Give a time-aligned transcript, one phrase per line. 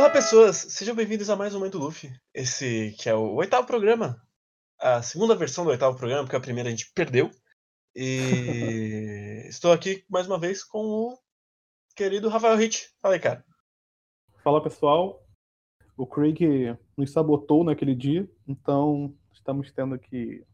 [0.00, 0.56] Olá, pessoas!
[0.56, 2.10] Sejam bem-vindos a mais um Momento Luffy.
[2.32, 4.26] Esse que é o oitavo programa.
[4.78, 7.30] A segunda versão do oitavo programa, porque a primeira a gente perdeu.
[7.94, 11.18] E estou aqui mais uma vez com o
[11.94, 12.88] querido Rafael Hit.
[13.02, 13.44] Fala aí, cara.
[14.42, 15.22] Fala pessoal,
[15.98, 20.46] o Craig nos sabotou naquele dia, então estamos tendo que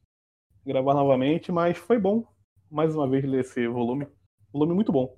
[0.67, 2.27] gravar novamente, mas foi bom
[2.69, 4.09] mais uma vez ler esse volume.
[4.53, 5.17] Volume muito bom.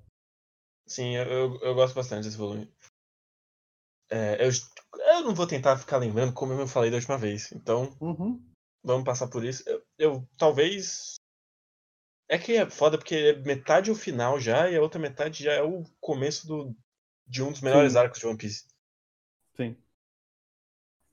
[0.86, 2.70] Sim, eu, eu gosto bastante desse volume.
[4.10, 4.50] É, eu,
[5.14, 8.42] eu não vou tentar ficar lembrando como eu falei da última vez, então Uhum.
[8.82, 9.62] vamos passar por isso.
[9.68, 11.16] Eu, eu talvez.
[12.30, 15.52] É que é foda porque é metade o final já e a outra metade já
[15.52, 16.76] é o começo do,
[17.26, 17.98] de um dos melhores Sim.
[17.98, 18.66] arcos de One Piece.
[19.56, 19.76] Sim.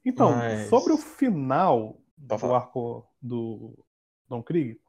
[0.03, 2.57] Então, Mas- sobre o final Pode do falar.
[2.57, 3.77] arco do
[4.27, 4.79] Don Krieg,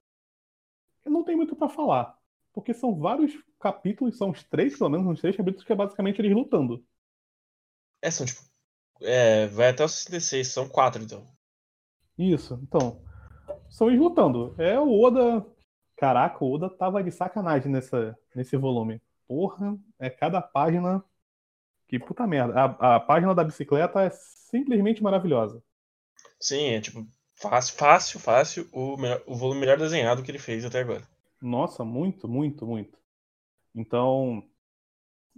[1.04, 2.18] eu não tenho muito pra falar.
[2.52, 6.20] Porque são vários capítulos, são os três, pelo menos, uns três capítulos que é basicamente
[6.20, 6.84] eles lutando.
[8.02, 8.42] É, são tipo.
[9.02, 11.26] É, vai até o 66, são quatro então.
[12.18, 13.00] Isso, então.
[13.70, 14.54] São eles lutando.
[14.58, 15.46] É o Oda.
[15.96, 19.02] Caraca, o Oda tava de sacanagem nessa, nesse volume.
[19.28, 21.04] Porra, é cada página.
[21.88, 22.54] Que puta merda.
[22.80, 25.62] A, a página da bicicleta é simplesmente maravilhosa.
[26.40, 27.06] Sim, é tipo.
[27.34, 28.68] Fácil, fácil, fácil.
[28.72, 31.06] O, melhor- o volume melhor desenhado que ele fez até agora.
[31.40, 32.98] Nossa, muito, muito, muito.
[33.74, 34.42] Então,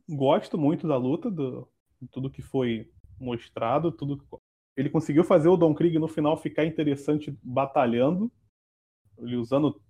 [0.09, 1.67] gosto muito da luta, do,
[2.07, 4.25] tudo que foi mostrado, tudo.
[4.77, 8.31] Ele conseguiu fazer o Don Krieg no final ficar interessante batalhando,
[9.19, 9.81] ele usando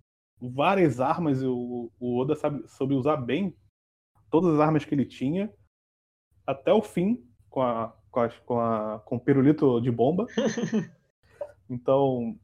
[0.40, 3.54] várias armas, o, o Oda sabe, soube usar bem
[4.30, 5.52] todas as armas que ele tinha,
[6.46, 10.26] até o fim, com a, com, a, com, a, com o pirulito de bomba.
[11.70, 12.38] Então,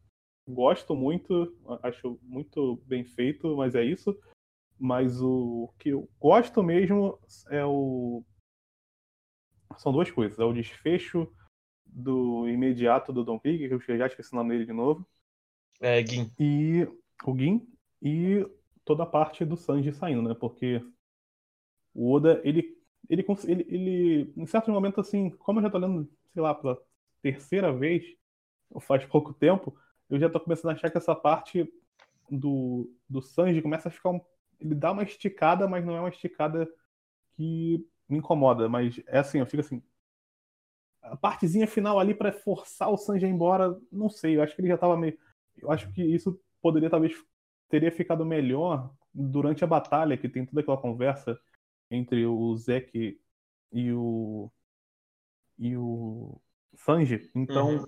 [0.47, 4.17] gosto muito, acho muito bem feito, mas é isso.
[4.79, 8.23] Mas o que eu gosto mesmo é o.
[9.79, 10.39] São duas coisas.
[10.39, 11.29] É o desfecho
[11.87, 15.07] do imediato do Don Krieg, que eu já esqueci o nome dele de novo,
[15.81, 16.31] É, Gin.
[16.39, 16.87] e
[17.27, 17.67] o Gin,
[18.03, 18.47] e
[18.85, 20.35] toda a parte do Sanji saindo, né?
[20.35, 20.81] Porque
[21.95, 22.77] o Oda, ele,
[23.09, 26.79] ele, ele, ele em certo momento, assim, como eu já tô lendo, sei lá, pela
[27.23, 28.05] terceira vez,
[28.71, 29.77] ou faz pouco tempo,
[30.11, 31.69] eu já tô começando a achar que essa parte
[32.31, 34.21] do, do Sanji começa a ficar um.
[34.61, 36.69] Ele dá uma esticada, mas não é uma esticada
[37.37, 38.69] que me incomoda.
[38.69, 39.83] Mas é assim, eu fico assim.
[41.03, 44.55] A partezinha final ali pra forçar o Sanji a ir embora, não sei, eu acho
[44.55, 45.19] que ele já tava meio.
[45.57, 47.15] Eu acho que isso poderia talvez
[47.69, 51.39] teria ficado melhor durante a batalha, que tem toda aquela conversa
[51.91, 53.21] entre o Zeke
[53.73, 54.51] e o.
[55.59, 56.41] e o
[56.77, 57.31] Sanji.
[57.35, 57.87] Então, Uhum.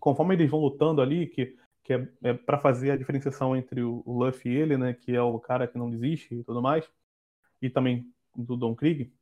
[0.00, 4.02] conforme eles vão lutando ali, que, que é, é para fazer a diferenciação entre o,
[4.04, 6.90] o Luffy e ele, né, que é o cara que não desiste e tudo mais,
[7.62, 9.12] e também do Don Krieg,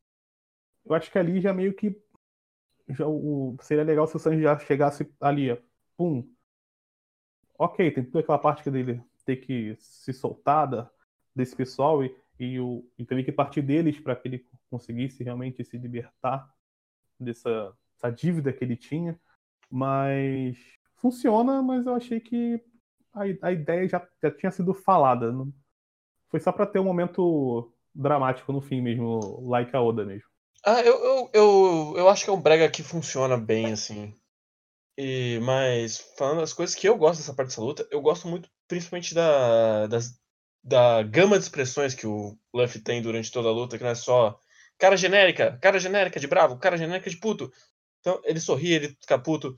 [0.85, 1.97] eu acho que ali já meio que
[2.91, 5.59] já o, seria legal se o Sanji já chegasse ali, ó,
[5.97, 6.29] pum.
[7.59, 10.91] Ok, tem toda aquela parte dele ter que se soltar da-
[11.35, 15.65] desse pessoal e, e, o, e também que partir deles para que ele conseguisse realmente
[15.65, 16.49] se libertar
[17.21, 19.21] dessa essa dívida que ele tinha.
[19.71, 20.59] Mas
[20.97, 22.63] funciona, mas eu achei que
[23.15, 25.33] a, a ideia já, já tinha sido falada.
[25.33, 25.53] não-
[26.31, 30.29] Foi só pra ter um momento dramático no fim mesmo, like a Oda mesmo.
[30.65, 34.17] Ah, eu, eu, eu, eu acho que é um brega que funciona bem, assim.
[34.97, 38.49] E, mas, falando das coisas que eu gosto dessa parte dessa luta, eu gosto muito,
[38.69, 40.19] principalmente da, das,
[40.63, 43.95] da gama de expressões que o Luffy tem durante toda a luta, que não é
[43.95, 44.39] só
[44.79, 47.51] cara genérica, cara genérica de bravo, cara genérica de puto.
[48.01, 49.57] Então, ele sorri, ele fica puto,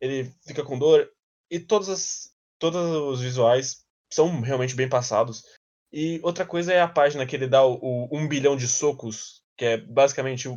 [0.00, 1.10] ele fica com dor,
[1.50, 5.44] e todas as, todos os visuais são realmente bem passados.
[5.92, 9.42] E outra coisa é a página que ele dá o, o um bilhão de socos,
[9.60, 10.48] que é basicamente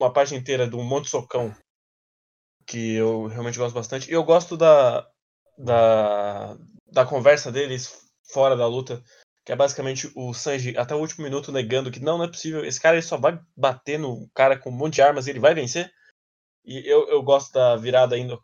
[0.00, 1.54] uma página inteira de um monte de socão,
[2.66, 4.10] que eu realmente gosto bastante.
[4.10, 5.08] E eu gosto da,
[5.56, 6.58] da,
[6.92, 9.04] da conversa deles fora da luta,
[9.44, 12.64] que é basicamente o Sanji até o último minuto negando que não, não é possível,
[12.64, 15.38] esse cara ele só vai bater no cara com um monte de armas e ele
[15.38, 15.88] vai vencer.
[16.64, 18.36] E eu, eu gosto da virada indo,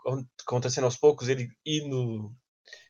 [0.47, 2.33] acontecendo aos poucos, ele indo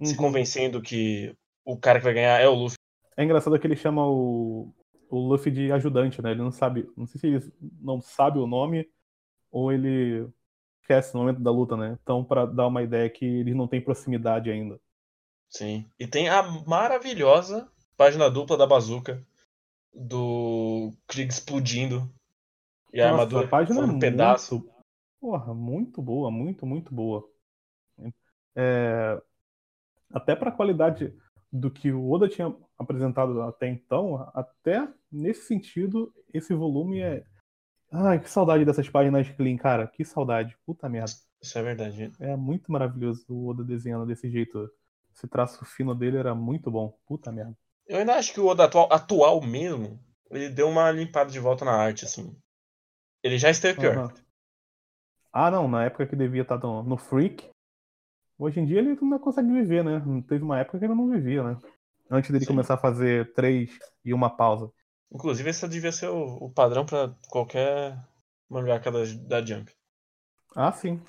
[0.02, 0.17] se Uhum.
[0.19, 2.76] convencendo que o cara que vai ganhar é o Luffy.
[3.17, 4.70] É engraçado que ele chama o,
[5.08, 6.31] o Luffy de ajudante, né?
[6.31, 6.88] Ele não sabe.
[6.97, 8.88] Não sei se ele não sabe o nome
[9.50, 10.29] ou ele
[10.81, 11.99] esquece no momento da luta, né?
[12.03, 14.81] Então, pra dar uma ideia que eles não têm proximidade ainda.
[15.49, 15.88] Sim.
[15.99, 19.25] E tem a maravilhosa página dupla da bazuca
[19.93, 22.09] do Krieg explodindo.
[22.93, 24.59] E a Nossa, armadura a página é um pedaço.
[24.59, 24.75] muito,
[25.20, 27.29] porra, muito boa, muito, muito boa.
[28.55, 29.20] É,
[30.11, 31.14] até para a qualidade
[31.56, 37.25] do que o Oda tinha apresentado até então, até nesse sentido, esse volume é
[37.93, 39.87] Ai, que saudade dessas páginas clean, cara.
[39.87, 40.56] Que saudade.
[40.67, 41.12] Puta merda.
[41.41, 42.12] Isso é verdade.
[42.19, 44.69] É muito maravilhoso o Oda desenhando desse jeito.
[45.14, 46.99] Esse traço fino dele era muito bom.
[47.06, 47.56] Puta merda.
[47.87, 50.00] Eu ainda acho que o Oda atual, atual mesmo,
[50.31, 52.37] ele deu uma limpada de volta na arte, assim.
[53.23, 53.97] Ele já esteve pior.
[53.97, 54.14] Aham.
[55.32, 55.69] Ah, não.
[55.69, 57.49] Na época que devia estar no, no Freak.
[58.38, 60.03] Hoje em dia ele não consegue viver, né?
[60.29, 61.59] Teve uma época que ele não vivia, né?
[62.11, 62.53] Antes dele Sim.
[62.53, 64.71] começar a fazer três e uma pausa.
[65.11, 67.99] Inclusive, esse devia ser o, o padrão pra qualquer
[68.49, 69.73] mangaka da, da Jump.
[70.55, 71.00] Ah, sim.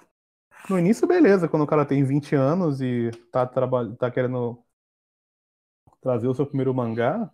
[0.70, 4.62] No início, beleza, quando o cara tem 20 anos e tá, tá querendo
[6.02, 7.32] trazer o seu primeiro mangá,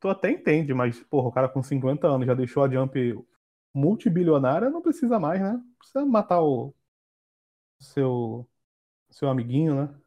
[0.00, 2.96] tu até entende, mas, porra, o cara com 50 anos já deixou a Jump
[3.74, 5.60] multibilionária, não precisa mais, né?
[5.78, 6.74] Precisa matar o
[7.78, 8.48] seu,
[9.16, 10.00] seu amiguinho, né?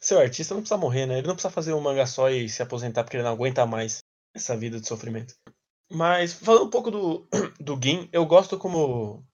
[0.00, 1.18] Seu artista não precisa morrer, né?
[1.18, 3.98] Ele não precisa fazer um mangá só e se aposentar porque ele não aguenta mais
[4.32, 5.34] essa vida de sofrimento.
[5.90, 7.26] Mas, falando um pouco do,
[7.58, 9.26] do Gin, eu gosto como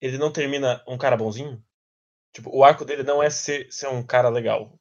[0.00, 1.62] ele não termina um cara bonzinho.
[2.34, 4.76] Tipo, o arco dele não é ser, ser um cara legal.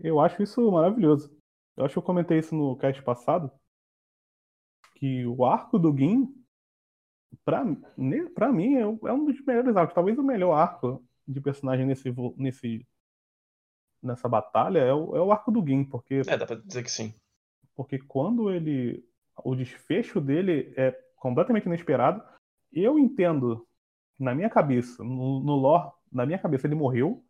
[0.00, 1.36] Eu acho isso maravilhoso.
[1.76, 3.52] Eu acho que eu comentei isso no cast passado.
[4.94, 6.26] Que o arco do Gin,
[7.44, 7.64] pra,
[8.34, 9.94] pra mim, é é um dos melhores arcos.
[9.94, 12.86] Talvez o melhor arco de personagem nesse, nesse,
[14.02, 16.90] nessa batalha é o, é o arco do Gin, porque, É, dá pra dizer que
[16.90, 17.14] sim.
[17.74, 19.04] porque quando ele.
[19.44, 22.20] O desfecho dele é completamente inesperado.
[22.72, 23.64] Eu entendo,
[24.18, 27.24] na minha cabeça, no, no lore, na minha cabeça, ele morreu.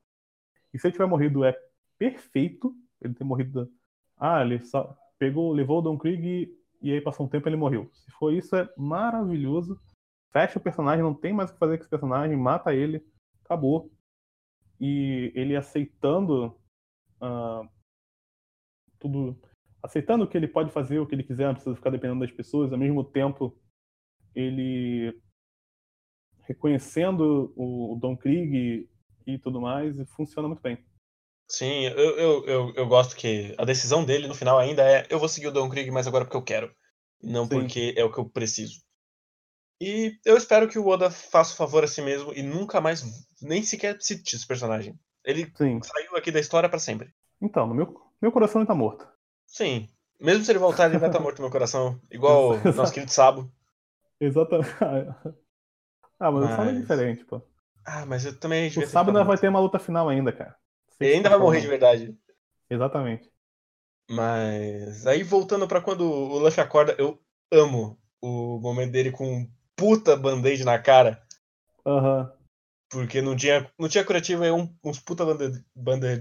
[0.73, 1.55] E se ele tiver morrido, é
[1.99, 2.75] perfeito.
[3.01, 3.71] Ele ter morrido.
[4.17, 7.51] Ah, ele só pegou, levou o Don Krieg e, e aí passou um tempo e
[7.51, 7.91] ele morreu.
[7.93, 9.79] Se for isso, é maravilhoso.
[10.33, 13.05] Fecha o personagem, não tem mais o que fazer com esse personagem, mata ele,
[13.49, 13.91] acabou.
[14.81, 16.55] E ele aceitando
[17.21, 17.67] ah,
[18.99, 19.41] tudo.
[19.83, 22.73] Aceitando que ele pode fazer o que ele quiser, não precisa ficar dependendo das pessoas,
[22.73, 23.57] ao mesmo tempo
[24.35, 25.19] ele
[26.43, 28.89] reconhecendo o, o Don Krieg
[29.27, 30.85] e, e tudo mais, e funciona muito bem.
[31.51, 35.19] Sim, eu, eu, eu, eu gosto que a decisão dele no final ainda é eu
[35.19, 36.75] vou seguir o Don Krieg, mas agora porque eu quero.
[37.23, 37.61] Não Sim.
[37.61, 38.81] porque é o que eu preciso.
[39.81, 43.03] E eu espero que o Oda faça o favor a si mesmo e nunca mais,
[43.43, 44.99] nem sequer cite esse personagem.
[45.25, 45.81] Ele Sim.
[45.83, 47.13] saiu aqui da história pra sempre.
[47.41, 49.07] Então, no meu, meu coração ele tá morto.
[49.47, 49.89] Sim.
[50.21, 52.01] Mesmo se ele voltar, ele vai estar morto no meu coração.
[52.11, 53.51] Igual o nosso querido Sabo.
[54.21, 54.69] Exatamente.
[56.19, 57.41] ah, mas o Sábado é Mas- diferente, pô.
[57.85, 60.55] Ah, mas eu também O Sábado ficado vai ter uma luta final ainda, cara.
[61.01, 62.19] Ele ainda vai morrer de verdade.
[62.69, 63.31] Exatamente.
[64.11, 67.19] Mas aí voltando pra quando o Luffy acorda, eu
[67.53, 71.23] amo o momento dele com um puta band-aid na cara.
[71.87, 72.31] Aham.
[72.91, 76.21] Porque não tinha, não tinha curativo aí um, uns puta bande- bande-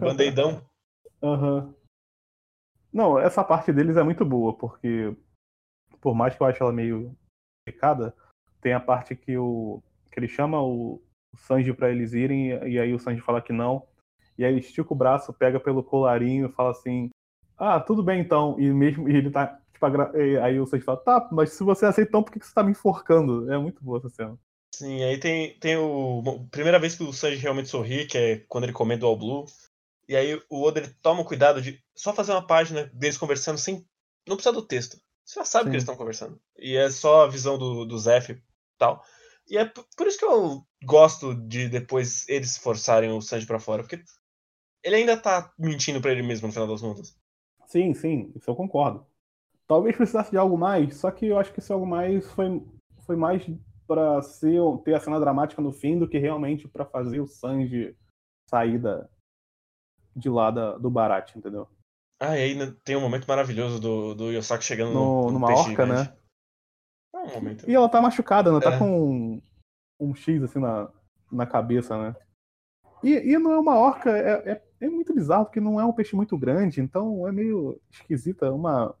[0.00, 0.62] band-aidão.
[1.22, 1.74] Aham.
[2.92, 5.14] Não, essa parte deles é muito boa, porque
[6.00, 7.16] por mais que eu ache ela meio
[7.60, 8.14] complicada,
[8.60, 11.02] tem a parte que o que ele chama o,
[11.36, 13.86] Sanji pra eles irem e aí o Sanji fala que não.
[14.38, 17.10] E aí ele estica o braço, pega pelo colarinho e fala assim:
[17.58, 18.58] "Ah, tudo bem então".
[18.58, 19.84] E mesmo e ele tá tipo
[20.42, 22.62] aí o Sanji fala: "Tá, mas se você aceita então por que que você tá
[22.62, 23.52] me enforcando?".
[23.52, 24.38] É muito boa essa cena.
[24.76, 26.20] Sim, aí tem, tem o.
[26.20, 29.16] bom, Primeira vez que o Sanji realmente sorri, que é quando ele comenta o All
[29.16, 29.46] Blue.
[30.06, 33.56] E aí o Oda ele toma o cuidado de só fazer uma página deles conversando
[33.56, 33.88] sem.
[34.28, 35.00] Não precisa do texto.
[35.24, 35.70] Você já sabe Sim.
[35.70, 36.38] que eles estão conversando.
[36.58, 38.42] E é só a visão do, do Zef e
[38.76, 39.02] tal.
[39.48, 43.82] E é por isso que eu gosto de depois eles forçarem o Sanji pra fora.
[43.82, 44.04] Porque
[44.84, 47.16] ele ainda tá mentindo pra ele mesmo no final das contas.
[47.64, 49.06] Sim, sim, isso eu concordo.
[49.66, 52.62] Talvez precisasse de algo mais, só que eu acho que esse algo mais foi,
[53.06, 53.42] foi mais
[53.86, 57.96] pra ser, ter a cena dramática no fim do que realmente pra fazer o Sanji
[58.48, 59.08] sair da,
[60.14, 61.68] de lá da- do Barat, entendeu?
[62.20, 65.48] Ah, e aí né, tem um momento maravilhoso do, do Yosaki chegando No- no, numa
[65.48, 66.16] peixe orca, né?
[67.14, 67.68] É um momento.
[67.70, 68.60] E ela tá machucada, né?
[68.60, 68.78] Tá É.
[68.78, 69.42] com um,
[70.00, 70.90] um X assim na,
[71.30, 72.16] na cabeça, né?
[73.04, 75.92] E, e não é uma orca, é, é, é muito bizarro, porque não é um
[75.92, 78.50] peixe muito grande, então é meio esquisita.
[78.52, 78.94] Uma,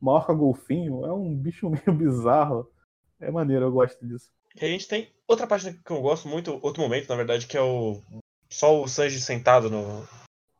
[0.00, 2.70] uma orca golfinho é um bicho meio bizarro.
[3.26, 4.30] É maneiro, eu gosto disso.
[4.60, 7.56] E a gente tem outra página que eu gosto muito, outro momento, na verdade, que
[7.56, 8.00] é o.
[8.50, 10.06] Só o Sanji sentado no,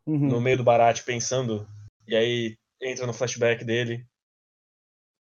[0.07, 0.29] Uhum.
[0.29, 1.67] no meio do Barat pensando.
[2.09, 4.05] E aí entra no flashback dele.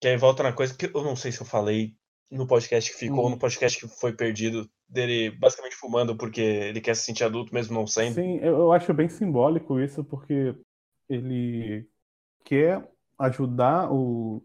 [0.01, 1.95] Que aí volta na coisa que eu não sei se eu falei
[2.31, 3.31] no podcast que ficou ou Uhum.
[3.33, 4.69] no podcast que foi perdido.
[4.89, 8.15] Dele basicamente fumando porque ele quer se sentir adulto mesmo não sendo.
[8.15, 10.55] Sim, eu, eu acho bem simbólico isso, porque
[11.09, 11.87] ele
[12.45, 14.43] quer ajudar o,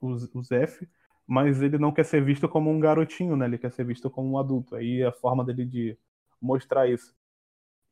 [0.00, 0.86] o, o Zef,
[1.32, 3.46] mas ele não quer ser visto como um garotinho, né?
[3.46, 4.76] Ele quer ser visto como um adulto.
[4.76, 5.98] Aí é a forma dele de
[6.38, 7.14] mostrar isso.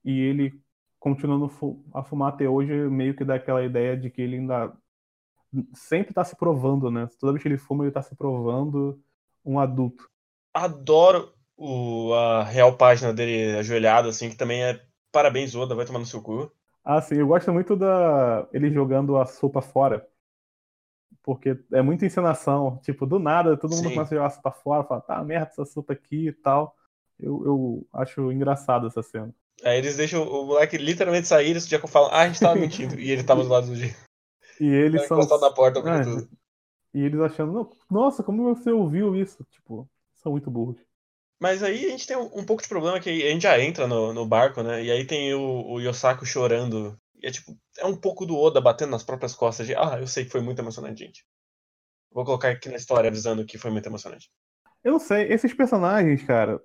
[0.05, 0.61] E ele,
[0.99, 1.51] continuando
[1.95, 4.71] a fumar até hoje, meio que dá aquela ideia de que ele ainda
[5.73, 7.09] sempre tá se provando, né?
[7.19, 9.03] Toda vez que ele fuma, ele tá se provando
[9.43, 10.07] um adulto.
[10.53, 15.99] Adoro o, a real página dele ajoelhado, assim, que também é parabéns, Oda, vai tomar
[15.99, 16.53] no seu cu.
[16.85, 20.07] Ah, sim, eu gosto muito da ele jogando a sopa fora.
[21.23, 22.79] Porque é muita encenação.
[22.83, 23.95] Tipo, do nada, todo mundo Sim.
[23.95, 26.75] começa a jogar a sopa fora, fala, tá merda essa sopa aqui e tal.
[27.19, 29.35] Eu, eu acho engraçado essa cena.
[29.63, 32.99] Aí eles deixam o moleque literalmente sair, eles já falam, ah, a gente tava mentindo.
[32.99, 33.93] e ele tava do lado do Jin.
[34.59, 35.19] E eles são.
[35.19, 36.29] na porta, É, tudo.
[36.93, 39.45] E eles achando, "Não, nossa, como você ouviu isso?
[39.51, 40.77] Tipo, são muito burros.
[41.41, 43.87] Mas aí a gente tem um, um pouco de problema que a gente já entra
[43.87, 44.85] no, no barco, né?
[44.85, 46.99] E aí tem o, o Yosaku chorando.
[47.23, 50.07] E é tipo, é um pouco do Oda batendo nas próprias costas de, ah, eu
[50.07, 51.27] sei que foi muito emocionante, gente.
[52.11, 54.31] Vou colocar aqui na história avisando que foi muito emocionante.
[54.83, 56.61] Eu não sei, esses personagens, cara,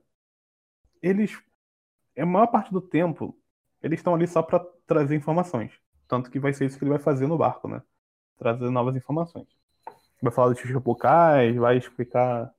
[1.01, 1.37] eles.
[2.17, 3.37] A maior parte do tempo,
[3.83, 5.73] eles estão ali só pra trazer informações.
[6.07, 7.81] Tanto que vai ser isso que ele vai fazer no barco, né?
[8.37, 9.47] Trazer novas informações.
[10.21, 12.53] Vai falar dos Chichipocais, vai explicar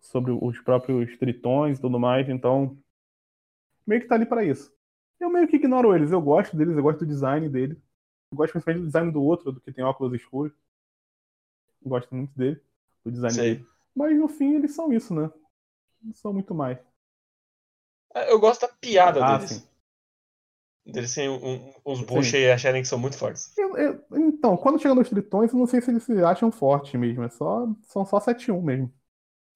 [0.00, 2.78] sobre os próprios tritões e tudo mais, então.
[3.86, 4.75] Meio que tá ali pra isso.
[5.20, 7.74] Eu meio que ignoro eles, eu gosto deles, eu gosto do design dele.
[8.30, 10.52] Eu gosto principalmente do design do outro, do que tem óculos escuros.
[11.82, 12.60] Eu gosto muito dele,
[13.04, 13.42] do design Sei.
[13.42, 13.66] dele.
[13.94, 15.30] Mas no fim eles são isso, né?
[16.02, 16.78] Não são muito mais.
[18.14, 19.50] É, Eu gosto da piada Ah, deles.
[19.50, 19.62] sim.
[20.86, 23.52] Deles serem um, uns bucha e acharem que são muito fortes.
[23.56, 26.98] Eu- eu- então, quando chega nos tritões, eu não sei se eles se acham fortes
[26.98, 27.22] mesmo.
[27.24, 28.92] É só, são só 7-1 mesmo.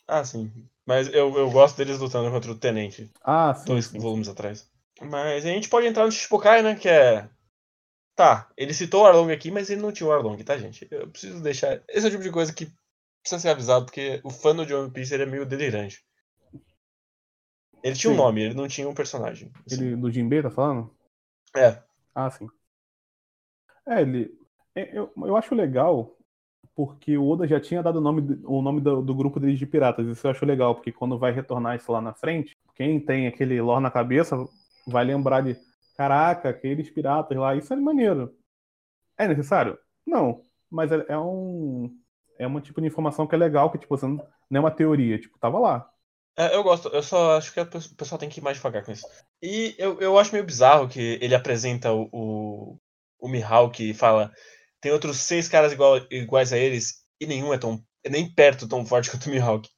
[0.07, 0.69] Ah, sim.
[0.87, 3.11] Mas eu, eu gosto deles lutando contra o Tenente.
[3.23, 3.81] Ah, sim.
[3.81, 3.99] dois sim.
[3.99, 4.70] volumes atrás.
[5.01, 6.75] Mas a gente pode entrar no Shichibukai, né?
[6.75, 7.29] Que é.
[8.15, 10.87] Tá, ele citou o Arlong aqui, mas ele não tinha o Arlong, tá, gente?
[10.91, 11.83] Eu preciso deixar.
[11.89, 12.71] Esse é o tipo de coisa que
[13.23, 16.05] precisa ser avisado, porque o fã de One Piece ele é meio delirante.
[17.83, 18.21] Ele tinha um Sim.
[18.21, 19.51] nome, ele não tinha um personagem.
[19.67, 19.83] assim.
[19.83, 20.95] Ele, do Jinbei, tá falando?
[21.57, 21.83] É,
[22.15, 22.47] Ah, sim.
[23.87, 24.39] É, ele.
[24.75, 26.15] é, Eu, eu acho legal,
[26.75, 29.67] porque o Oda já tinha dado o nome, o nome do, do grupo deles de
[29.67, 30.07] piratas.
[30.07, 33.61] Isso eu acho legal, porque quando vai retornar isso lá na frente, quem tem aquele
[33.63, 34.37] lore na cabeça
[34.91, 35.57] vai lembrar de.
[35.97, 38.35] Caraca, aqueles piratas lá, isso é maneiro.
[39.19, 39.79] É necessário?
[40.07, 40.45] Não.
[40.71, 41.91] Mas é, é um.
[42.39, 44.17] É um tipo de informação que é legal, que, tipo, você não,
[44.51, 45.91] não é uma teoria, tipo, tava lá.
[46.37, 48.93] É, eu gosto, eu só acho que o pessoal tem que ir mais devagar com
[48.93, 49.07] isso.
[49.43, 52.79] E eu, eu acho meio bizarro que ele apresenta o, o,
[53.19, 54.33] o Mihawk e fala:
[54.81, 57.85] tem outros seis caras igual, iguais a eles e nenhum é tão.
[58.03, 59.69] é nem perto tão forte quanto o Mihawk.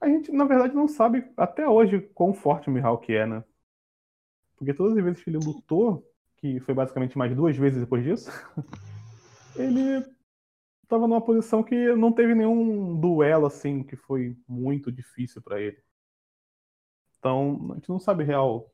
[0.00, 3.44] A gente, na verdade, não sabe até hoje quão forte o Mihawk é, né?
[4.58, 6.04] Porque todas as vezes que ele lutou,
[6.36, 8.30] que foi basicamente mais duas vezes depois disso,
[9.56, 10.04] ele
[10.88, 15.78] tava numa posição que não teve nenhum duelo assim que foi muito difícil pra ele.
[17.18, 18.70] Então, a gente não sabe real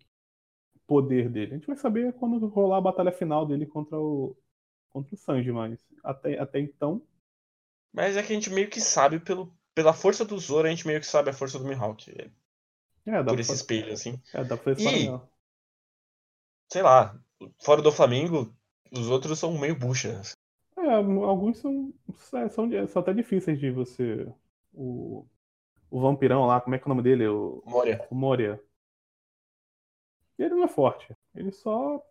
[0.87, 1.53] poder dele.
[1.53, 4.37] A gente vai saber quando rolar a batalha final dele contra o
[4.91, 7.03] contra o Sanji, mas até, até então,
[7.93, 10.87] Mas é que a gente meio que sabe pelo, pela força do Zoro, a gente
[10.87, 12.09] meio que sabe a força do Mihawk.
[12.12, 12.31] é,
[13.07, 14.21] é, dá por pra, esse espelho, assim.
[14.33, 15.34] é, dá pra fazer E-.
[16.75, 17.16] Sei lá,
[17.62, 18.52] fora do Flamengo,
[18.90, 20.19] os outros são meio bucha.
[20.19, 20.35] assim.
[20.76, 21.95] É, alguns são,
[22.35, 24.26] é, são, são até difíceis de você.
[24.73, 25.25] O,
[25.88, 27.28] o vampirão lá, como é que é o nome dele?
[27.28, 28.04] O, Moria.
[28.11, 28.61] o Moria.
[30.37, 31.16] Ele não é forte.
[31.33, 32.04] Ele só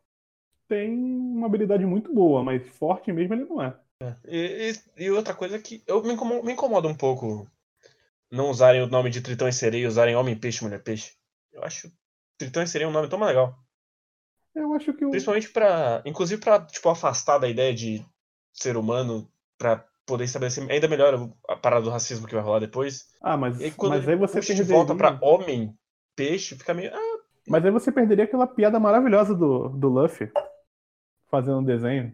[0.69, 3.77] tem uma habilidade muito boa, mas forte mesmo ele não é.
[4.25, 7.45] E, e- e outra coisa que eu me incomoda, me incomoda um pouco
[8.31, 11.17] não usarem o nome de Tritão e Sereia, usarem Homem Peixe, Mulher Peixe.
[11.51, 11.91] Eu acho
[12.37, 13.61] Tritão e Sereia um nome tão legal.
[14.55, 15.09] Eu acho que o.
[15.11, 16.01] Principalmente pra.
[16.05, 18.05] Inclusive pra, tipo, afastar da ideia de
[18.51, 23.07] ser humano, pra poder estabelecer ainda melhor a parada do racismo que vai rolar depois.
[23.21, 24.75] Ah, mas, E aí quando mas aí você puxa de perderia.
[24.83, 25.73] volta pra Homem
[26.15, 26.91] Peixe, fica meio.
[26.93, 30.29] Ah, Mas aí você perderia aquela piada maravilhosa do, do Luffy
[31.31, 32.13] fazendo um desenho.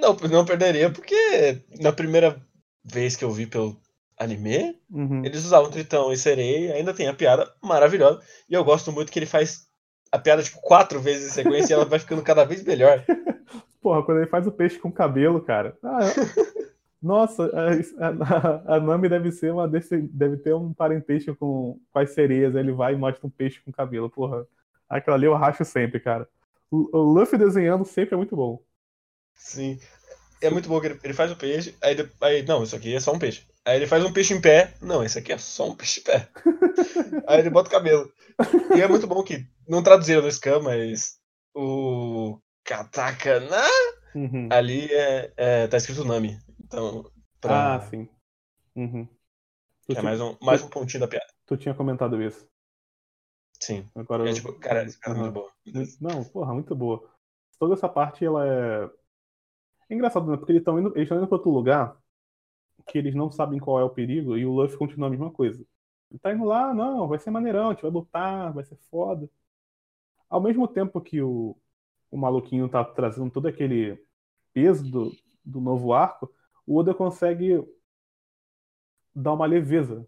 [0.00, 2.40] não, não perderia, porque na primeira
[2.82, 3.78] vez que eu vi pelo
[4.18, 5.24] anime, Uhum.
[5.24, 8.22] Eles usavam Tritão e Sereia, ainda tem a piada maravilhosa.
[8.48, 9.66] E eu gosto muito que ele faz
[10.12, 13.04] a piada, tipo, quatro vezes em sequência e ela vai ficando cada vez melhor.
[13.80, 15.76] Porra, quando ele faz o peixe com cabelo, cara.
[15.82, 16.00] Ah,
[17.00, 17.44] Nossa,
[17.98, 22.10] a, a- a Nami deve ser uma desse, deve ter um parentesco com, com as
[22.10, 22.56] sereias.
[22.56, 24.10] Aí ele vai e mostra um peixe com cabelo.
[24.10, 24.46] Porra,
[24.88, 26.28] aquilo ali eu racho sempre, cara.
[26.70, 28.62] O, o Luffy desenhando sempre é muito bom.
[29.34, 29.78] Sim.
[30.42, 32.42] É muito bom que ele, ele faz o peixe, aí, aí.
[32.44, 33.42] Não, isso aqui é só um peixe.
[33.64, 34.74] Aí ele faz um peixe em pé.
[34.80, 36.28] Não, esse aqui é só um peixe em pé.
[37.26, 38.12] aí ele bota o cabelo.
[38.76, 39.46] E é muito bom que.
[39.68, 41.18] Não traduziram no Scam, mas.
[41.54, 42.38] O.
[42.64, 43.62] Katakana
[44.14, 44.48] Uhum.
[44.50, 46.38] ali é, é, tá escrito Nami.
[46.64, 47.10] Então.
[47.40, 48.08] Pra, Ah, sim.
[48.74, 49.06] Uhum.
[49.94, 51.26] É mais um, mais um pontinho da piada.
[51.46, 52.48] tu tinha comentado isso.
[53.60, 53.88] Sim.
[53.94, 55.32] Agora É tipo, cara, essa piada é Aham.
[55.32, 55.52] muito boa.
[56.00, 57.08] Não, porra, muito boa.
[57.58, 58.90] Toda essa parte, ela é.
[59.88, 60.36] É engraçado, né?
[60.36, 61.96] Porque eles estão indo, eles indo pra outro lugar
[62.86, 65.64] que eles não sabem qual é o perigo e o Luffy continua a mesma coisa.
[66.10, 69.28] Ele tá indo lá, não, vai ser maneirão, a gente vai lutar, vai ser foda.
[70.28, 71.56] Ao mesmo tempo que o,
[72.10, 74.00] o maluquinho tá trazendo todo aquele
[74.52, 75.12] peso do,
[75.44, 76.32] do novo arco,
[76.66, 77.62] o Oda consegue
[79.14, 80.06] dar uma leveza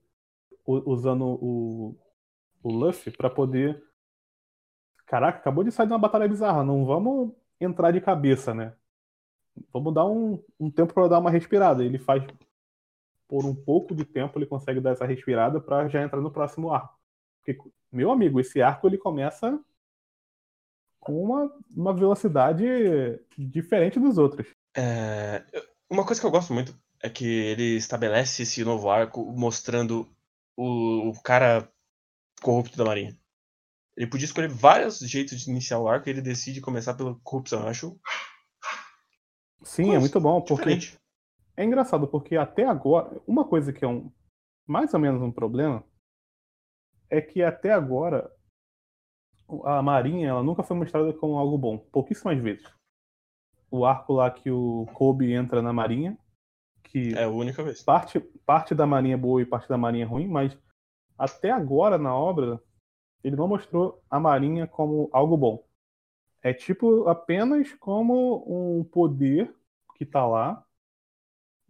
[0.66, 1.97] usando o,
[2.62, 3.82] o Luffy para poder.
[5.06, 8.75] Caraca, acabou de sair de uma batalha bizarra, não vamos entrar de cabeça, né?
[9.73, 11.85] Vamos dar um, um tempo para dar uma respirada.
[11.85, 12.25] Ele faz
[13.29, 16.73] por um pouco de tempo ele consegue dar essa respirada para já entrar no próximo
[16.73, 16.99] arco.
[17.45, 17.59] Porque,
[17.93, 19.59] meu amigo, esse arco ele começa
[20.99, 22.65] com uma, uma velocidade
[23.37, 24.47] diferente dos outros.
[24.77, 25.45] É,
[25.91, 30.09] uma coisa que eu gosto muito é que ele estabelece esse novo arco mostrando
[30.57, 31.71] o, o cara
[32.43, 33.17] corrupto da Marinha.
[33.97, 37.62] Ele podia escolher vários jeitos de iniciar o arco e ele decide começar pela corrupção.
[37.62, 38.00] Eu acho.
[39.62, 40.77] Sim, Coisa é muito bom, porque.
[40.77, 40.99] Diferente.
[41.57, 43.21] É engraçado, porque até agora.
[43.27, 44.11] Uma coisa que é um.
[44.67, 45.85] Mais ou menos um problema.
[47.11, 48.31] É que até agora.
[49.65, 51.79] A Marinha ela nunca foi mostrada como algo bom.
[51.79, 52.71] Pouquíssimas vezes.
[53.71, 56.19] O arco lá que o Kobe entra na Marinha.
[56.83, 57.83] Que é a única vez.
[57.83, 60.57] Parte, parte da Marinha é boa e parte da Marinha é ruim, mas
[61.19, 62.62] até agora na obra,
[63.25, 65.67] ele não mostrou a Marinha como algo bom.
[66.42, 69.54] É tipo apenas como um poder
[69.97, 70.64] que tá lá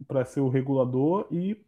[0.07, 1.63] para ser o regulador e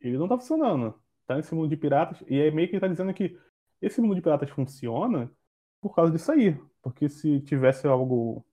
[0.00, 0.94] ele não tá funcionando.
[1.26, 3.38] Tá nesse mundo de piratas e é meio que ele tá dizendo que
[3.80, 5.30] esse mundo de piratas funciona
[5.80, 6.58] por causa disso aí.
[6.82, 8.44] Porque se tivesse algo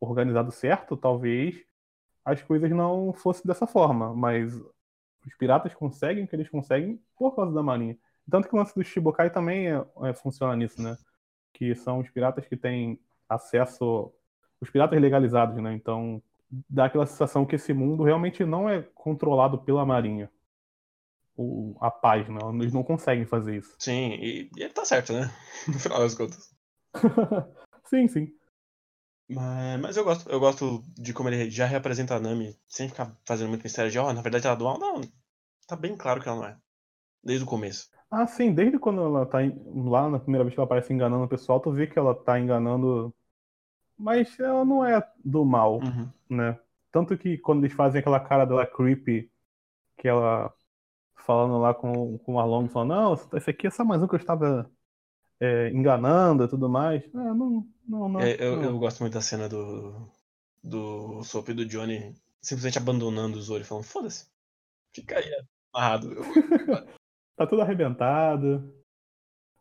[0.00, 1.64] organizado certo, talvez
[2.24, 4.14] as coisas não fossem dessa forma.
[4.14, 4.54] Mas
[5.26, 7.98] os piratas conseguem o que eles conseguem por causa da marinha.
[8.30, 10.96] Tanto que o lance do Shibokai também é, é, funciona nisso, né?
[11.58, 14.12] Que são os piratas que têm acesso.
[14.60, 15.74] Os piratas legalizados, né?
[15.74, 16.22] Então
[16.68, 20.30] dá aquela sensação que esse mundo realmente não é controlado pela marinha.
[21.36, 22.38] O, a paz, né?
[22.54, 23.74] Eles não conseguem fazer isso.
[23.78, 25.30] Sim, e, e ele tá certo, né?
[25.68, 26.54] No final das contas.
[27.86, 28.34] sim, sim.
[29.28, 33.14] Mas, mas eu gosto, eu gosto de como ele já representa a Nami, sem ficar
[33.24, 34.78] fazendo muito mistério de, ó, oh, na verdade ela é do mal.
[34.78, 35.02] Não,
[35.66, 36.56] tá bem claro que ela não é.
[37.22, 37.90] Desde o começo.
[38.10, 39.38] Ah, sim, desde quando ela tá
[39.74, 42.38] lá na primeira vez que ela aparece enganando o pessoal, tu vê que ela tá
[42.40, 43.14] enganando.
[43.96, 46.10] Mas ela não é do mal, uhum.
[46.28, 46.58] né?
[46.90, 49.30] Tanto que quando eles fazem aquela cara dela creepy,
[49.98, 50.52] que ela
[51.16, 54.14] falando lá com, com o Arlong, falando, não, esse aqui é só mais um que
[54.14, 54.70] eu estava
[55.38, 57.04] é, enganando e tudo mais.
[57.14, 58.62] Ah, não, não, não, é, eu, não.
[58.64, 60.08] eu gosto muito da cena do,
[60.62, 64.26] do Soap e do Johnny simplesmente abandonando o Zoro e falando, foda-se,
[64.94, 65.30] fica aí
[65.72, 66.16] amarrado.
[67.38, 68.74] tá tudo arrebentado.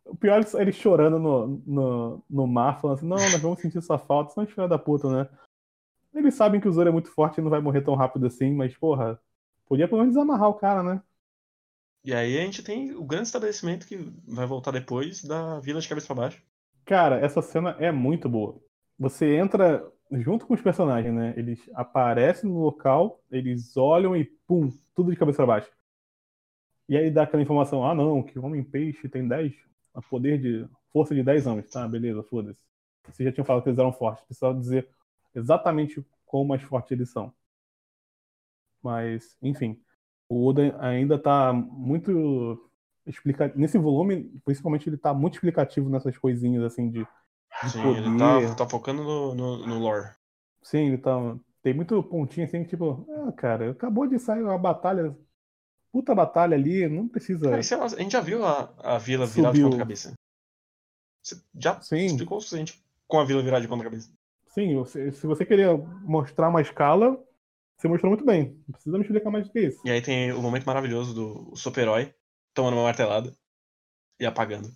[0.03, 3.81] O pior é ele chorando no, no, no mar, falando assim, não, nós vamos sentir
[3.81, 5.29] sua falta, são filha da puta, né?
[6.13, 8.51] Eles sabem que o Zoro é muito forte e não vai morrer tão rápido assim,
[8.53, 9.19] mas, porra,
[9.67, 11.01] podia pelo menos desamarrar o cara, né?
[12.03, 15.89] E aí a gente tem o grande estabelecimento que vai voltar depois da Vila de
[15.89, 16.41] Cabeça para Baixo.
[16.85, 18.59] Cara, essa cena é muito boa.
[18.97, 21.33] Você entra junto com os personagens, né?
[21.35, 25.76] Eles aparecem no local, eles olham e pum, tudo de cabeça para baixo.
[26.87, 29.53] E aí dá aquela informação, ah não, que o Homem-Peixe tem 10,
[29.93, 31.69] a poder de força de 10 anos.
[31.69, 32.61] Tá, beleza, foda-se.
[33.05, 34.89] Vocês já tinham falado que eles eram fortes, precisava dizer
[35.35, 37.33] exatamente quão mais fortes eles são.
[38.81, 39.81] Mas, enfim
[40.29, 42.69] o Oda ainda está muito
[43.05, 43.59] explicativo.
[43.59, 47.07] Nesse volume, principalmente, ele está muito explicativo nessas coisinhas assim de.
[47.63, 48.03] de Sim, poder.
[48.03, 50.09] ele tá, tá focando no, no, no, lore.
[50.61, 51.17] Sim, ele tá.
[51.61, 55.17] Tem muito pontinho assim, tipo, ah, cara, acabou de sair uma batalha.
[55.91, 57.49] Puta batalha ali, não precisa.
[57.49, 60.13] Cara, lá, a gente já viu a, a vila virar de ponta cabeça.
[61.21, 62.05] Você já Sim.
[62.05, 64.11] explicou o suficiente com a vila virar de ponta cabeça.
[64.47, 67.23] Sim, se você queria mostrar uma escala,
[67.77, 68.59] você mostrou muito bem.
[68.67, 69.81] Não precisa me explicar mais do que isso.
[69.85, 72.13] E aí tem o momento maravilhoso do super-herói
[72.53, 73.31] tomando uma martelada
[74.19, 74.69] e apagando.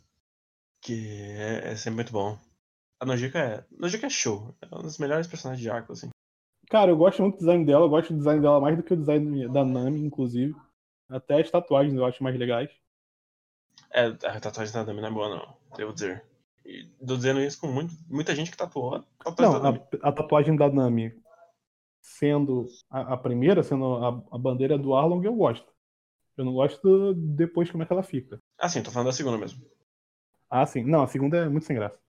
[0.82, 2.38] Que é, é sempre muito bom.
[3.00, 3.66] A Nojika é.
[3.72, 4.56] Nojika é show.
[4.62, 6.10] É um dos melhores personagens de arco, assim.
[6.70, 8.94] Cara, eu gosto muito do design dela, eu gosto do design dela mais do que
[8.94, 10.56] o design da Nami, inclusive.
[11.12, 12.72] Até as tatuagens eu acho mais legais.
[13.94, 16.24] É, a tatuagem da Nami não é boa, não, devo dizer.
[16.66, 19.88] E tô dizendo isso com muito, muita gente que tatuou a tatuagem não, da Nami.
[20.02, 21.14] A, a tatuagem da Nami
[22.02, 25.70] sendo a, a primeira, sendo a, a, bandeira do Arlong, eu gosto.
[26.38, 28.40] Eu não gosto depois como é que ela fica.
[28.58, 29.64] Ah, sim, tô falando da segunda mesmo.
[30.50, 30.84] Ah, sim.
[30.84, 32.00] Não, a segunda é muito sem graça.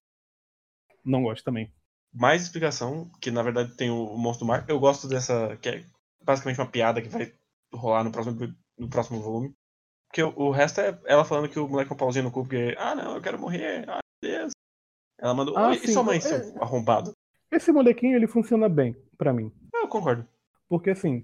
[1.03, 1.73] Não gosto também.
[2.13, 4.65] Mais explicação, que na verdade tem o Monstro do Mar.
[4.67, 5.85] Eu gosto dessa, que é
[6.23, 7.33] basicamente uma piada que vai
[7.73, 9.53] rolar no próximo, no próximo volume.
[10.07, 12.43] Porque o, o resto é ela falando que o moleque é um pauzinho no cu,
[12.43, 14.51] porque, ah, não, eu quero morrer, ah, Deus.
[15.19, 16.53] Ela mandou, ah, e sua mãe, seu é...
[16.61, 17.13] arrombado?
[17.51, 19.51] Esse molequinho, ele funciona bem, para mim
[19.83, 20.27] eu concordo.
[20.67, 21.23] Porque assim,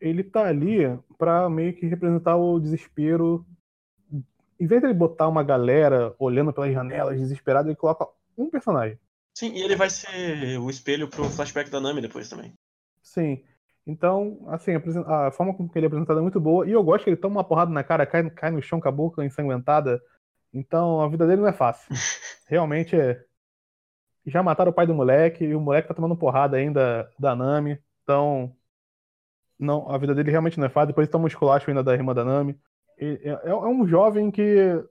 [0.00, 0.80] ele tá ali
[1.16, 3.46] pra meio que representar o desespero.
[4.58, 8.98] Em vez de ele botar uma galera olhando pelas janelas desesperado, ele coloca um personagem.
[9.34, 12.52] Sim, e ele vai ser o espelho pro flashback da Nami depois também.
[13.00, 13.42] Sim.
[13.86, 14.72] Então, assim,
[15.06, 16.66] a, forma como ele é apresentado é muito boa.
[16.66, 18.88] E eu gosto que ele toma uma porrada na cara, cai, cai no chão com
[18.88, 20.00] a boca ensanguentada.
[20.52, 21.88] Então, a vida dele não é fácil.
[22.46, 23.24] Realmente é.
[24.26, 27.78] Já mataram o pai do moleque, e o moleque tá tomando porrada ainda da Nami.
[28.02, 28.54] Então,
[29.58, 30.88] não, a vida dele realmente não é fácil.
[30.88, 32.58] Depois toma um esculacho ainda da irmã da Nami.
[32.98, 34.84] É, é, é um jovem que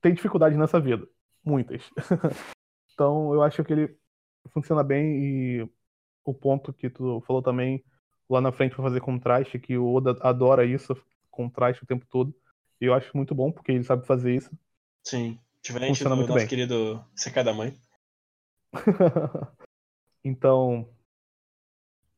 [0.00, 1.06] tem dificuldades nessa vida.
[1.44, 1.90] Muitas.
[2.92, 3.98] então, eu acho que ele
[4.50, 5.70] funciona bem e
[6.24, 7.84] o ponto que tu falou também
[8.28, 10.96] lá na frente para fazer contraste, que o Oda adora isso,
[11.30, 12.34] contraste o tempo todo.
[12.80, 14.50] E eu acho muito bom, porque ele sabe fazer isso.
[15.02, 16.46] Sim, diferente Funciona do nosso bem.
[16.46, 17.80] querido CK da Mãe.
[20.22, 20.88] então,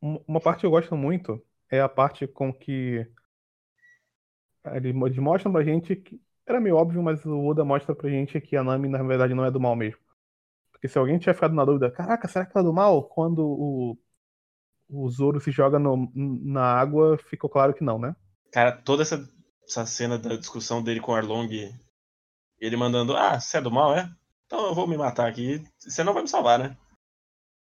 [0.00, 3.06] uma parte que eu gosto muito é a parte com que
[4.74, 8.56] eles mostram pra gente que era meio óbvio, mas o Oda mostra pra gente que
[8.56, 10.00] a Nami na verdade não é do mal mesmo.
[10.72, 13.04] Porque se alguém tiver ficado na dúvida, caraca, será que ela é do mal?
[13.04, 13.98] Quando o,
[14.90, 18.14] o Zoro se joga no, na água, ficou claro que não, né?
[18.52, 19.28] Cara, toda essa,
[19.64, 21.48] essa cena da discussão dele com o Arlong,
[22.58, 24.10] ele mandando, ah, você é do mal, é?
[24.46, 26.76] Então eu vou me matar aqui, você não vai me salvar, né?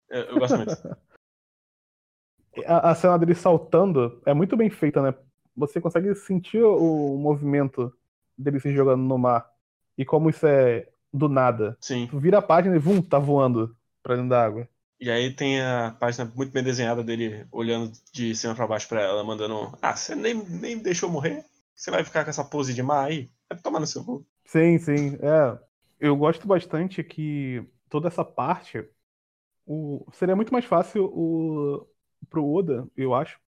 [0.09, 0.71] Eu, eu gosto muito.
[2.65, 5.13] a, a cena dele saltando é muito bem feita, né?
[5.55, 7.93] Você consegue sentir o movimento
[8.37, 9.49] dele se jogando no mar.
[9.97, 11.77] E como isso é do nada.
[11.79, 12.07] Sim.
[12.07, 14.67] Tu vira a página e vum, tá voando pra dentro da água.
[15.01, 19.01] E aí tem a página muito bem desenhada dele olhando de cima para baixo para
[19.01, 21.43] ela, mandando: Ah, você nem, nem deixou morrer?
[21.73, 23.27] Você vai ficar com essa pose de mar aí?
[23.49, 24.23] Vai tomar no seu cu.
[24.45, 25.15] Sim, sim.
[25.15, 25.59] É.
[25.99, 28.87] Eu gosto bastante que toda essa parte.
[29.65, 30.05] O...
[30.13, 31.87] Seria muito mais fácil o...
[32.29, 33.39] pro Oda, eu acho,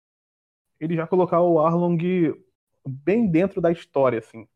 [0.79, 2.33] ele já colocar o Arlong
[2.87, 4.47] bem dentro da história, assim.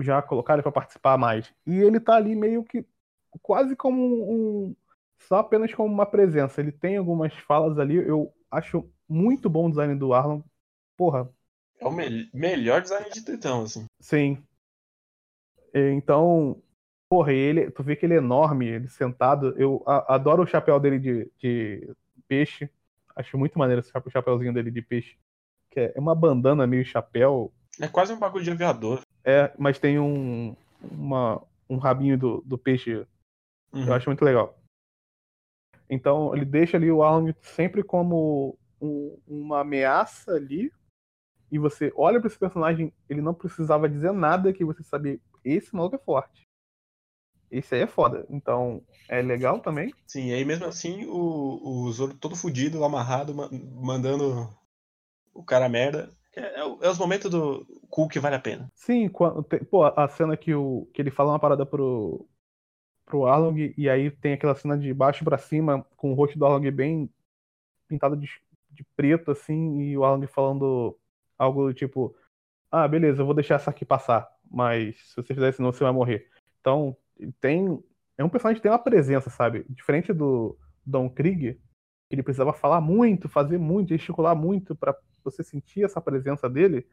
[0.00, 1.54] Já colocar ele pra participar mais.
[1.64, 2.84] E ele tá ali meio que
[3.40, 4.76] quase como um,
[5.18, 6.60] só apenas como uma presença.
[6.60, 10.40] Ele tem algumas falas ali, eu acho muito bom o design do Arlon.
[10.96, 11.28] Porra.
[11.78, 13.84] É o me melhor design de Titã, assim.
[14.00, 14.42] Sim.
[15.74, 16.62] Então,
[17.08, 19.54] porra, ele, tu vê que ele é enorme, ele sentado.
[19.58, 21.90] Eu a, adoro o chapéu dele de, de
[22.26, 22.70] peixe.
[23.14, 25.16] Acho muito maneiro esse o chapéuzinho dele de peixe.
[25.70, 27.52] Que é, é uma bandana meio chapéu.
[27.80, 29.00] É quase um bagulho de aviador.
[29.22, 33.06] É, mas tem um, uma, um rabinho do, do peixe.
[33.72, 33.86] Uhum.
[33.86, 34.58] Eu acho muito legal.
[35.88, 40.72] Então ele deixa ali o Arlong sempre como um, uma ameaça ali.
[41.50, 45.18] E você olha para esse personagem, ele não precisava dizer nada que você sabia.
[45.44, 46.42] Esse maluco é forte.
[47.50, 48.26] Esse aí é foda.
[48.28, 49.94] Então, é legal também.
[50.06, 53.32] Sim, e aí mesmo assim o, o Zoro todo fudido, amarrado,
[53.80, 54.52] mandando
[55.32, 56.10] o cara merda.
[56.34, 58.70] É, é, é, os momentos do cool que vale a pena.
[58.74, 62.28] Sim, quando, pô, a cena que, o, que ele fala uma parada pro,
[63.06, 66.44] pro Arlong, e aí tem aquela cena de baixo para cima, com o rosto do
[66.44, 67.08] Arlong bem
[67.88, 68.28] pintado de,
[68.70, 70.98] de preto, assim, e o Arlong falando
[71.38, 72.14] algo do tipo:
[72.70, 75.84] Ah, beleza, eu vou deixar essa aqui passar, mas se você fizer isso, não, você
[75.84, 76.28] vai morrer.
[76.60, 76.96] Então,
[77.40, 77.82] tem.
[78.18, 79.64] É um personagem que tem uma presença, sabe?
[79.68, 81.54] Diferente do Don Krieg,
[82.08, 86.86] que ele precisava falar muito, fazer muito, gesticular muito para você sentir essa presença dele.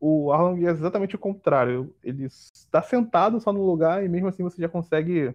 [0.00, 1.94] O Arlong é exatamente o contrário.
[2.02, 5.34] Ele está sentado só no lugar e mesmo assim você já consegue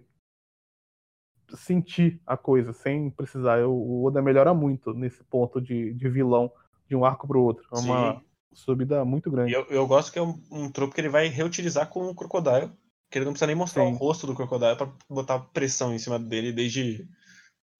[1.56, 3.58] sentir a coisa, sem precisar.
[3.58, 6.50] Eu, o Oda melhora muito nesse ponto de, de vilão
[6.88, 7.64] de um arco pro outro.
[7.72, 8.20] É uma Sim.
[8.52, 9.52] subida muito grande.
[9.52, 12.70] Eu, eu gosto que é um, um tropo que ele vai reutilizar com o Crocodile.
[13.10, 13.92] Que ele não precisa nem mostrar Sim.
[13.92, 17.06] o rosto do Crocodile para botar pressão em cima dele desde,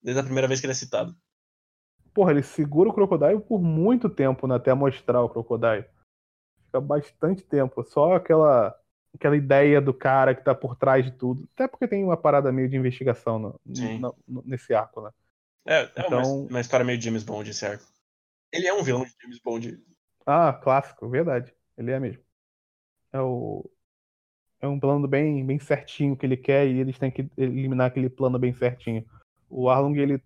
[0.02, 1.14] desde a primeira vez que ele é citado.
[2.14, 5.87] Porra, ele segura o Crocodile por muito tempo né, até mostrar o Crocodile.
[6.66, 7.82] Fica bastante tempo.
[7.82, 8.74] Só aquela
[9.14, 11.48] aquela ideia do cara que tá por trás de tudo.
[11.55, 15.11] Até porque tem uma parada meio de investigação no, no, nesse arco, né?
[15.66, 16.20] É, é então...
[16.20, 17.85] uma, uma, história meio James Bond esse arco.
[18.53, 19.81] Ele é um vilão de James Bond.
[20.27, 21.55] Ah, clássico, verdade.
[21.77, 22.22] Ele é mesmo.
[23.12, 23.68] É o.
[24.61, 28.09] É um plano bem, bem certinho que ele quer e eles têm que eliminar aquele
[28.09, 29.05] plano bem certinho.
[29.51, 30.22] O Arlong, ele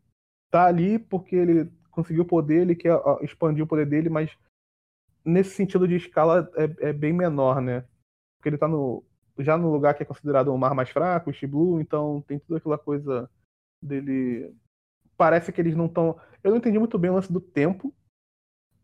[0.50, 4.30] tá ali porque ele conseguiu o poder, ele quer expandir o poder dele, mas
[5.24, 7.84] nesse sentido de escala é, é bem menor, né?
[8.46, 9.04] Porque ele tá no,
[9.40, 12.38] já no lugar que é considerado o mar mais fraco, o East Blue, então tem
[12.38, 13.28] toda aquela coisa
[13.82, 14.54] dele.
[15.16, 16.16] Parece que eles não estão.
[16.44, 17.92] Eu não entendi muito bem o lance do tempo,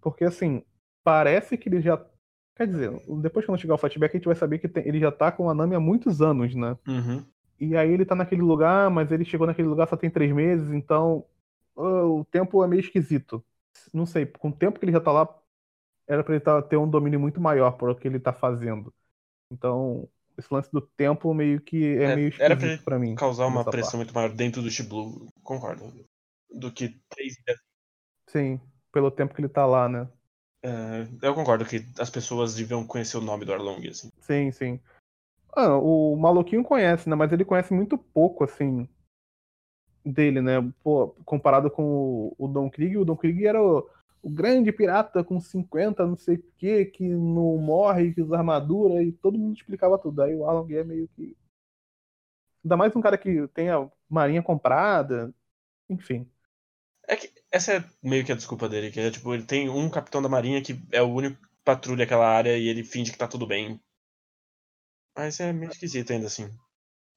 [0.00, 0.64] porque assim,
[1.04, 2.04] parece que ele já.
[2.56, 4.86] Quer dizer, depois que não chegar o flashback, a gente vai saber que tem...
[4.86, 6.76] ele já tá com a Nami há muitos anos, né?
[6.86, 7.24] Uhum.
[7.60, 10.72] E aí ele tá naquele lugar, mas ele chegou naquele lugar só tem três meses,
[10.72, 11.24] então
[11.76, 13.44] uh, o tempo é meio esquisito.
[13.94, 15.28] Não sei, com o tempo que ele já tá lá,
[16.06, 18.92] era pra ele tá, ter um domínio muito maior por o que ele tá fazendo.
[19.52, 23.14] Então, esse lance do tempo meio que é, É, meio era pra pra mim.
[23.14, 23.96] Causar uma pressão parte.
[23.96, 25.92] muito maior dentro do Shiblu, concordo.
[26.50, 27.60] Do que três ilhas.
[28.26, 28.60] Sim,
[28.90, 30.08] pelo tempo que ele tá lá, né?
[30.64, 34.08] É, eu concordo que as pessoas deviam conhecer o nome do Arlong, assim.
[34.20, 34.80] Sim, sim.
[35.54, 37.14] Ah, o maluquinho conhece, né?
[37.16, 38.88] Mas ele conhece muito pouco, assim,
[40.04, 40.54] dele, né?
[40.82, 43.88] Pô, comparado com o, o Don Krieg, o Don Krieg era o,
[44.22, 49.02] o grande pirata com 50, não sei o que, que não morre, que usa armadura,
[49.02, 50.22] e todo mundo explicava tudo.
[50.22, 51.36] Aí o Arlong é meio que.
[52.64, 55.34] Ainda mais um cara que tem a marinha comprada,
[55.88, 56.28] enfim.
[57.08, 59.90] É que essa é meio que a desculpa dele, que é tipo, ele tem um
[59.90, 63.18] capitão da marinha que é o único que patrulha aquela área e ele finge que
[63.18, 63.80] tá tudo bem.
[65.16, 66.50] Mas é meio esquisito ainda assim.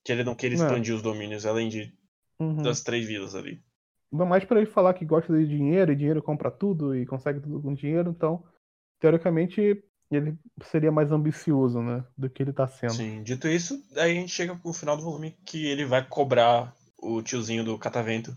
[0.03, 0.65] Que ele não queira Não.
[0.65, 1.93] expandir os domínios, além de
[2.39, 2.61] Uhum.
[2.63, 3.63] das três vilas ali.
[4.15, 7.41] Ainda mais pra ele falar que gosta de dinheiro, e dinheiro compra tudo, e consegue
[7.41, 8.45] tudo com dinheiro, então,
[8.97, 12.01] teoricamente, ele seria mais ambicioso, né?
[12.17, 12.93] Do que ele tá sendo.
[12.93, 16.73] Sim, dito isso, aí a gente chega pro final do volume que ele vai cobrar
[16.97, 18.33] o tiozinho do catavento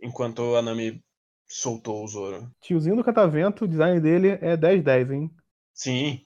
[0.00, 1.02] enquanto a Nami
[1.46, 2.50] soltou o Zoro.
[2.62, 5.30] Tiozinho do Catavento, o design dele é 10-10, hein?
[5.74, 6.24] Sim,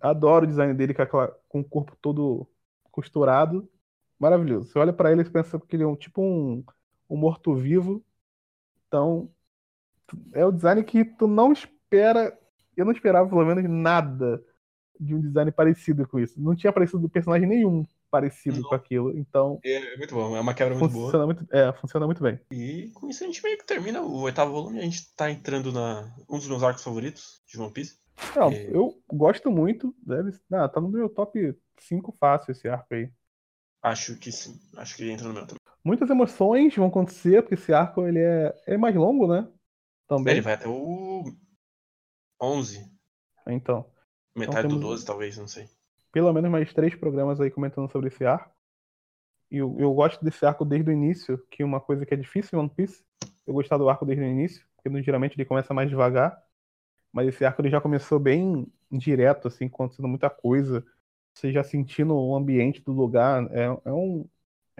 [0.00, 2.46] Adoro o design dele com, aquela- com o corpo todo
[2.92, 3.68] costurado.
[4.20, 4.68] Maravilhoso.
[4.70, 6.62] Você olha pra ele e pensa que ele é um tipo um,
[7.08, 8.04] um morto-vivo.
[8.90, 9.30] Então,
[10.34, 12.36] é o design que tu não espera.
[12.76, 14.42] Eu não esperava, pelo menos, nada
[14.98, 16.40] de um design parecido com isso.
[16.42, 18.68] Não tinha aparecido personagem nenhum parecido Não.
[18.68, 19.16] com aquilo.
[19.16, 21.04] Então, é muito bom, é uma quebra muito boa.
[21.06, 22.40] funciona muito, é, funciona muito bem.
[22.50, 24.80] E com isso a gente meio que termina o oitavo volume.
[24.80, 27.98] A gente tá entrando na um dos meus arcos favoritos de One Piece.
[28.36, 28.66] Não, É.
[28.76, 29.94] eu gosto muito.
[30.04, 33.08] Deve, ah, tá no meu top 5 fácil esse arco aí.
[33.82, 34.60] Acho que sim.
[34.76, 35.59] Acho que ele entra no meu também.
[35.84, 39.48] Muitas emoções vão acontecer, porque esse arco ele é, é mais longo, né?
[40.06, 40.34] Também.
[40.34, 41.24] Ele vai até o
[42.40, 42.90] 11.
[43.46, 43.86] Então,
[44.36, 45.68] Metade do temos- 12, talvez, não sei.
[46.12, 48.54] pelo menos mais três programas aí comentando sobre esse arco.
[49.50, 52.16] E eu, eu gosto desse arco desde o início, que é uma coisa que é
[52.16, 53.02] difícil em One Piece.
[53.46, 56.40] Eu gostar do arco desde o início, porque geralmente ele começa mais devagar.
[57.12, 60.84] Mas esse arco ele já começou bem direto, assim, acontecendo muita coisa.
[61.34, 63.44] Você já sentindo o ambiente do lugar.
[63.52, 64.28] É, é um,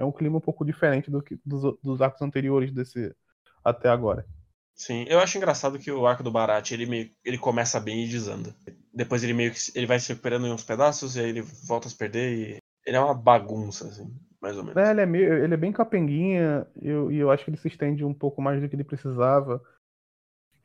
[0.01, 3.15] é um clima um pouco diferente do que, dos, dos arcos anteriores desse
[3.63, 4.27] até agora.
[4.75, 8.09] Sim, eu acho engraçado que o arco do Barat, ele meio, ele começa bem e
[8.09, 8.55] desanda.
[8.95, 11.87] Depois ele meio que ele vai se recuperando em uns pedaços e aí ele volta
[11.87, 14.11] a se perder e ele é uma bagunça assim,
[14.41, 14.83] mais ou menos.
[14.83, 17.59] É, ele, é meio, ele é bem capenguinha e eu, e eu acho que ele
[17.59, 19.63] se estende um pouco mais do que ele precisava.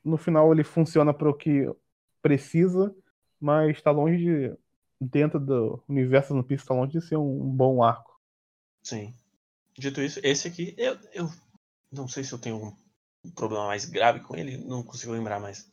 [0.02, 1.70] No final ele funciona para o que
[2.22, 2.96] precisa,
[3.40, 4.58] mas está longe de.
[4.98, 8.18] Dentro do universo do Piece, está longe de ser um, um bom arco.
[8.82, 9.14] Sim.
[9.78, 11.30] Dito isso, esse aqui eu, eu
[11.92, 12.76] não sei se eu tenho algum
[13.36, 15.70] problema mais grave com ele, não consigo lembrar mais.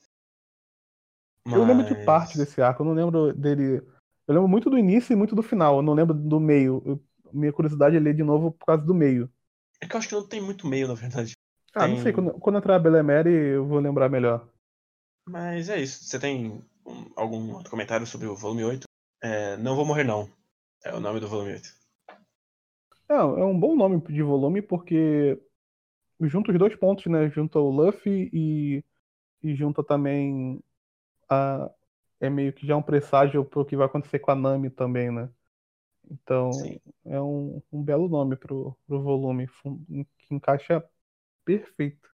[1.47, 3.83] Eu lembro de Mas- parte desse arco, eu não lembro dele.
[4.27, 6.83] Eu lembro muito do início e muito do final, eu não lembro do meio.
[6.87, 9.31] Eu- minha curiosidade é ler de novo por causa do meio.
[9.81, 11.33] É que eu acho que não tem muito meio, na verdade.
[11.75, 14.49] Ah, não Tem- sei, quando, quando entrar a Belemere eu vou lembrar melhor.
[15.29, 16.05] Mas é isso.
[16.05, 18.85] Você tem um- algum outro comentário sobre o volume 8?
[19.23, 20.31] É, não vou morrer não.
[20.85, 21.75] É o nome do volume 8.
[23.09, 25.41] É, é um bom nome de volume porque
[26.21, 27.31] junta os dois pontos, né?
[27.31, 28.85] Junta o Luffy e,
[29.43, 30.63] e junta também
[31.29, 31.71] a.
[32.21, 35.29] É meio que já um presságio pro que vai acontecer com a Nami também, né?
[36.09, 36.81] Então Sim.
[37.05, 39.49] é um, um belo nome pro, pro volume,
[40.19, 40.85] que encaixa
[41.45, 42.09] perfeito.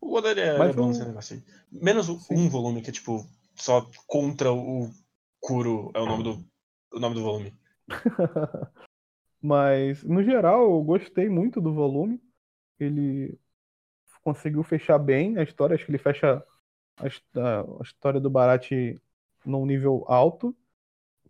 [0.00, 1.42] O Oda ele é, Mas é bom nesse negócio aí.
[1.82, 2.36] Menos Sim.
[2.36, 3.26] um volume que é tipo
[3.56, 4.90] só contra o
[5.40, 6.44] Kuro é o nome do,
[6.92, 7.54] o nome do volume.
[9.42, 12.20] Mas, no geral, eu gostei muito do volume.
[12.80, 13.38] Ele
[14.24, 15.74] conseguiu fechar bem a história.
[15.74, 16.44] Acho que ele fecha
[16.98, 17.06] a,
[17.60, 18.70] a- história do Barat
[19.44, 20.56] num nível alto,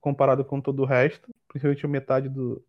[0.01, 1.35] comparado com todo o resto.
[1.49, 2.64] Principalmente a metade do,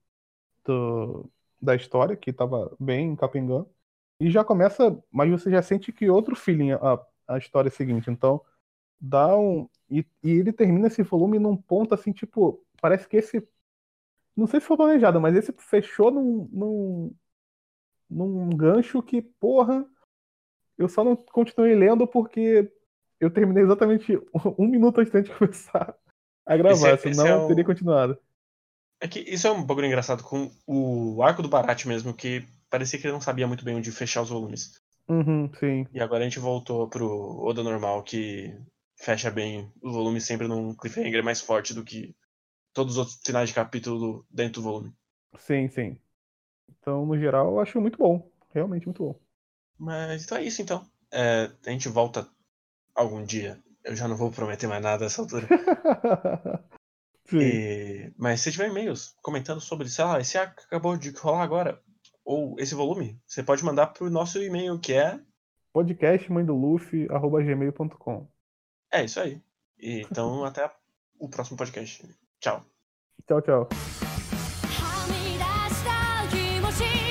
[0.65, 1.30] do-
[1.62, 3.69] da história, que estava bem capengando.
[4.19, 8.10] E já começa, mas você já sente que outro feeling a, a história seguinte.
[8.10, 8.41] Então,
[9.00, 9.69] dá um.
[9.89, 13.47] E, e ele termina esse volume num ponto assim, tipo, parece que esse
[14.38, 17.15] não sei se foi planejado, mas esse fechou num, num,
[18.10, 19.86] num gancho que, porra,
[20.78, 22.71] eu só não continuei lendo porque
[23.19, 24.13] eu terminei exatamente
[24.60, 25.95] um minuto antes de começar
[26.45, 28.17] a gravar, Esse é- senão esse é eu o- teria continuado.
[29.02, 33.00] É que isso é um bagulho engraçado com o arco do Barat mesmo, que parecia
[33.00, 34.80] que ele não sabia muito bem onde fechar os volumes.
[35.10, 35.88] Uhum, sim.
[35.91, 37.08] E agora a gente voltou pro
[37.45, 38.54] Oda normal, que
[38.95, 42.15] fecha bem o volume sempre num cliffhanger mais forte do que
[42.78, 44.94] todos os outros finais de capítulo dentro do volume.
[45.40, 46.00] Sim, sim.
[46.70, 48.30] Então, no geral, eu acho muito bom.
[48.54, 49.20] Realmente muito bom.
[49.80, 50.88] Mas então é isso então.
[51.12, 52.30] É, a gente volta
[52.94, 53.60] algum dia.
[53.84, 55.48] eu já não vou prometer mais nada nessa altura.
[57.34, 58.13] e...
[58.16, 61.82] Mas se tiver e-mails comentando sobre, sei lá, esse arco que acabou de rolar agora,
[62.24, 65.20] ou esse volume, você pode mandar pro nosso e-mail que é
[65.74, 68.28] podcastmãedoluffy.gmail.com
[68.92, 69.42] É isso aí.
[69.80, 70.72] E, então até
[71.18, 72.08] o próximo podcast.
[72.40, 72.62] Tchau.
[73.27, 73.68] Tchau, tchau.
[74.79, 75.90] はみ出した
[76.29, 77.06] 気持ち